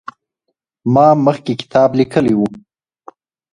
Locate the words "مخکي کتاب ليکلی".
1.25-2.33